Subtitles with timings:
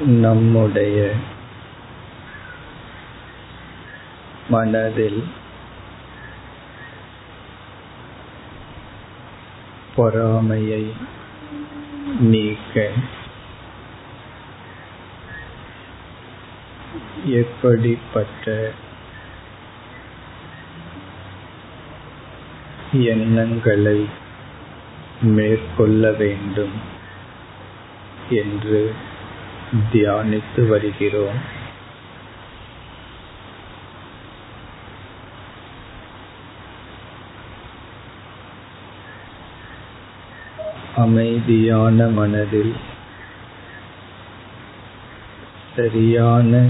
[0.00, 0.98] நம்முடைய
[4.48, 5.22] மனதில்
[9.96, 10.94] பொறாமையை
[12.20, 12.90] நீக்க
[17.24, 18.74] எப்படிப்பட்ட
[22.92, 24.08] எண்ணங்களை
[25.20, 26.76] மேற்கொள்ள வேண்டும்
[28.28, 29.10] என்று
[29.92, 31.60] தியானித்து வருகிறோம்.
[40.96, 42.76] அமைதியான மனதில்
[45.76, 46.68] சரியான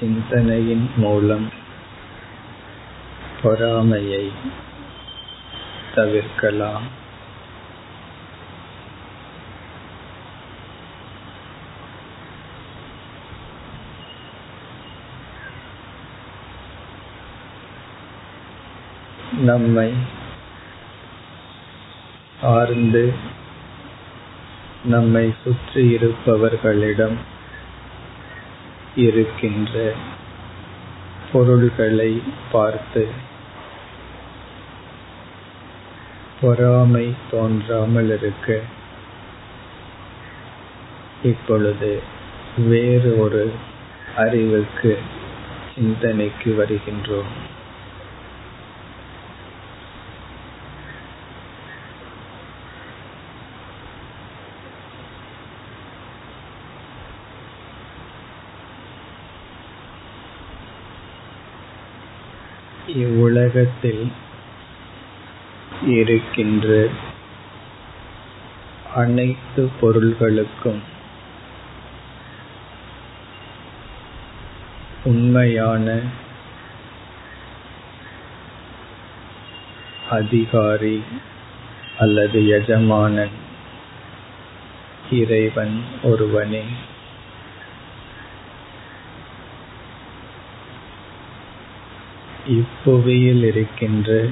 [0.00, 1.52] சிந்தனையின் மூலம்
[3.42, 4.32] பொறாமையை
[5.94, 7.06] தவிர்க்கலாம்.
[19.40, 19.92] நம்மை
[22.40, 23.12] ஆர்ந்து
[24.84, 27.16] நம்மை சுற்றி இருப்பவர்களிடம்
[28.96, 29.92] இருக்கின்ற
[31.32, 32.22] பொருள்களை
[32.52, 33.08] பார்த்து
[36.40, 38.60] பொறாமை தோன்றாமல் இருக்க
[41.22, 42.02] இப்பொழுது
[42.56, 43.52] வேறு ஒரு
[44.16, 44.98] அறிவுக்கு
[45.74, 47.56] சிந்தனைக்கு வருகின்றோம்.
[62.88, 64.12] இவ்வுலகத்தில்
[65.86, 66.88] இருக்கின்ற
[68.94, 70.82] அனைத்து பொருள்களுக்கும்
[75.04, 76.00] உண்மையான
[80.10, 81.02] அதிகாரி
[81.98, 83.36] அல்லது எஜமானன்
[85.10, 86.64] இறைவன் ஒருவனே.
[92.48, 94.30] இப்புவியில் இருக்கின்ற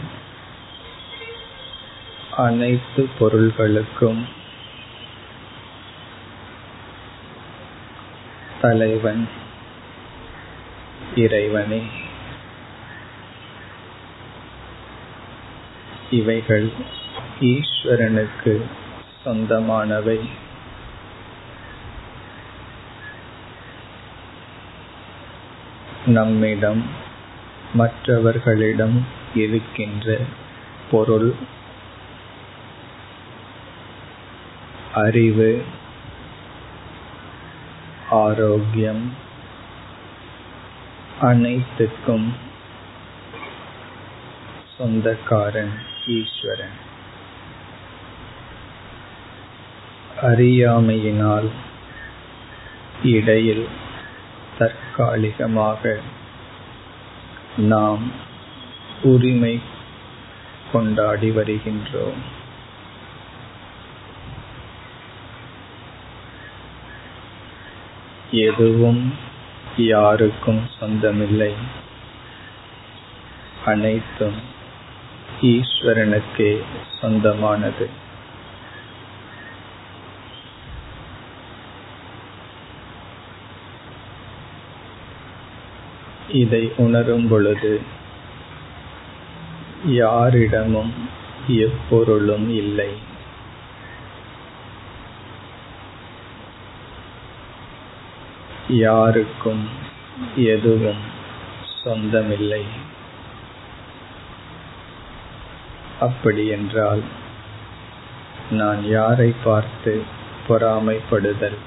[2.37, 4.25] அனைத்து பொருள்களுக்கும்
[8.61, 9.29] தலைவன்
[11.17, 11.83] இறைவனே.
[16.11, 16.73] இவைகள்
[17.41, 18.63] ஈஸ்வரனுக்கு
[19.25, 20.29] சொந்தமானவை.
[26.07, 27.05] நம்மிடம்
[27.75, 30.19] மற்றவர்களிடம் இருக்கின்ற
[30.91, 31.35] பொருள்
[34.95, 35.65] அறிவு
[38.11, 39.13] ஆரோக்கியம்
[41.21, 42.35] அனைத்துக்கும்
[44.79, 45.73] சொந்தக்காரன்
[46.07, 46.85] ஈஸ்வரன்.
[50.23, 51.51] அறியாமையினால்
[53.03, 53.69] இடையில்
[54.59, 55.99] தற்காலிகமாக
[57.57, 58.13] நாம்
[59.03, 59.61] உரிமை
[60.73, 62.21] கொண்டாடி வருகின்றோம்.
[68.31, 69.15] எதுவும்
[69.77, 71.55] யாருக்கும் சொந்தமில்லை.
[73.65, 74.41] அனைத்தும்
[75.43, 76.63] ஈஸ்வரனுக்கே
[77.01, 77.91] சொந்தமானது.
[86.37, 87.73] இதை உணரும் பொழுது
[89.99, 90.95] யாரிடமும்
[91.47, 92.91] எப்பொருளும் இல்லை.
[98.69, 99.65] யாருக்கும்
[100.37, 101.03] எதுவும்
[101.83, 102.65] சொந்தமில்லை.
[106.01, 107.03] அப்படி என்றால்
[108.51, 109.93] நான் யாரை பார்த்து
[110.49, 111.59] பொறாமைப்படுதல்?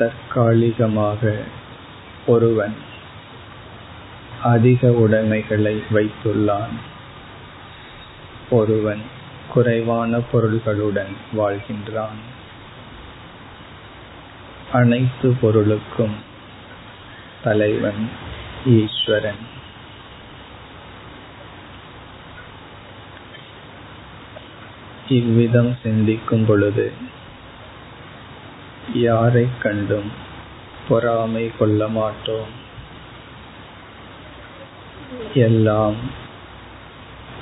[0.00, 1.42] தற்காலிகமாக
[2.26, 2.76] ஒருவன்
[4.42, 6.76] அதிக உடைமைகளை வைத்துள்ளான்.
[8.50, 9.02] ஒருவன்
[9.52, 12.18] குறைவான பொருள்களுடன் வாழ்கின்றான்.
[14.72, 16.16] அனைத்து பொருளுக்கும்
[17.42, 18.08] தலைவன்
[18.66, 19.44] ஈஸ்வரன்.
[25.08, 26.92] இவ்விதம் சிந்திக்கும் பொழுது
[28.94, 30.10] யாரை கண்டும்
[30.88, 32.48] பொறாமை கொள்ள மாட்டோம்.
[35.34, 35.94] எல்லாம்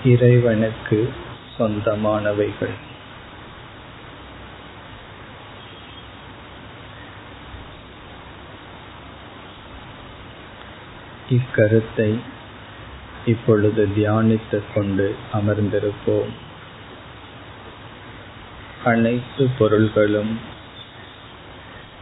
[0.04, 1.12] இறைவனுக்கு
[1.58, 2.74] சொந்தமானவைகள்.
[11.30, 12.18] இக்கருத்தை
[13.26, 16.28] இப்பொழுது தியானித்துக் கொண்டு அமர்ந்திருப்போம்.
[18.84, 20.56] அனைத்து பொருள்களும்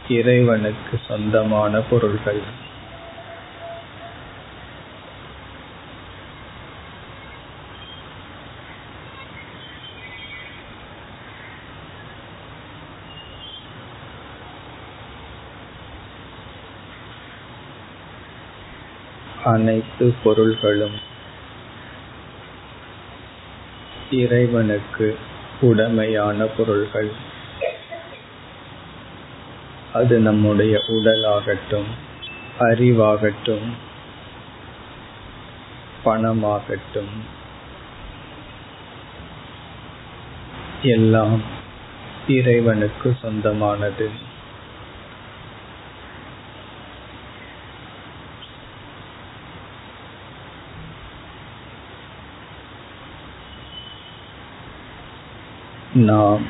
[0.08, 2.64] இறைவனுக்கு சொந்தமான பொருள்கள்.
[19.44, 20.98] அனைத்து பொருள்களும்
[24.10, 25.18] இறைவனுக்கு
[25.60, 27.25] உடமையான பொருள்கள்.
[29.96, 31.90] அது நம்முடைய உடலாகட்டும்
[32.58, 33.66] அறிவாகட்டும்
[36.04, 37.14] பணமாகட்டும்
[40.82, 41.40] எல்லாம்
[42.28, 44.08] இறைவனுக்கு சொந்தமானது.
[55.92, 56.44] நாம்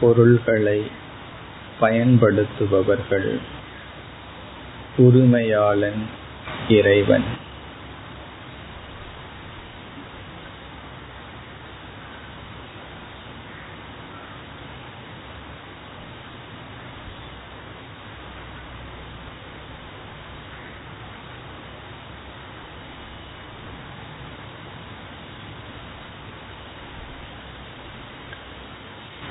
[0.00, 0.80] பொருள்களை
[1.80, 3.38] பயன்படுத்துபவர்கள்.
[4.98, 6.06] உரிமையாளன்
[6.68, 7.24] இறைவன்.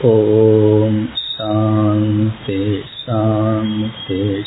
[0.02, 0.57] ஓ
[2.47, 4.43] शान्ति शान्ति